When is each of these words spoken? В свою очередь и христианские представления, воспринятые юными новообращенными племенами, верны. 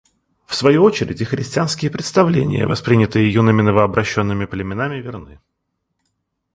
В 0.47 0.55
свою 0.55 0.81
очередь 0.81 1.21
и 1.21 1.25
христианские 1.25 1.91
представления, 1.91 2.65
воспринятые 2.65 3.31
юными 3.31 3.61
новообращенными 3.61 4.45
племенами, 4.45 4.95
верны. 4.95 5.39